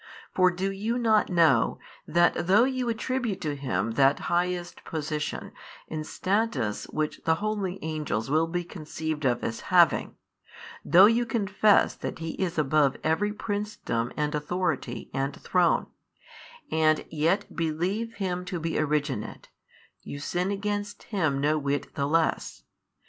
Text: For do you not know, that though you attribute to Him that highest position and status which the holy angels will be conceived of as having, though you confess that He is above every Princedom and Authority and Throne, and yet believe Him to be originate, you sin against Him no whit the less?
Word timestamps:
For 0.33 0.49
do 0.49 0.71
you 0.71 0.97
not 0.97 1.29
know, 1.29 1.77
that 2.07 2.33
though 2.47 2.63
you 2.63 2.89
attribute 2.89 3.39
to 3.41 3.55
Him 3.55 3.91
that 3.91 4.17
highest 4.31 4.83
position 4.83 5.51
and 5.89 6.07
status 6.07 6.85
which 6.85 7.21
the 7.23 7.35
holy 7.35 7.77
angels 7.83 8.27
will 8.27 8.47
be 8.47 8.63
conceived 8.63 9.25
of 9.25 9.43
as 9.43 9.59
having, 9.69 10.15
though 10.83 11.05
you 11.05 11.23
confess 11.27 11.93
that 11.93 12.17
He 12.17 12.31
is 12.41 12.57
above 12.57 12.97
every 13.03 13.31
Princedom 13.31 14.11
and 14.17 14.33
Authority 14.33 15.11
and 15.13 15.35
Throne, 15.39 15.85
and 16.71 17.05
yet 17.11 17.55
believe 17.55 18.15
Him 18.15 18.43
to 18.45 18.59
be 18.59 18.79
originate, 18.79 19.49
you 20.01 20.17
sin 20.19 20.49
against 20.49 21.03
Him 21.03 21.39
no 21.39 21.59
whit 21.59 21.93
the 21.93 22.07
less? 22.07 22.63